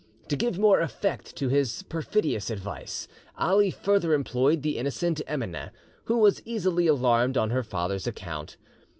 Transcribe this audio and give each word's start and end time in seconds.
To 0.29 0.35
give 0.35 0.57
more 0.57 0.79
effect 0.79 1.35
to 1.35 1.49
his 1.49 1.83
perfidious 1.83 2.49
advice, 2.49 3.07
Ali 3.37 3.69
further 3.69 4.15
employed 4.15 4.63
the 4.63 4.79
innocent 4.79 5.21
Emineh, 5.27 5.69
who 6.05 6.17
was 6.17 6.41
easily 6.43 6.87
alarmed 6.87 7.37
on 7.37 7.51
her 7.51 7.61
father's 7.61 8.07
account. 8.07 8.57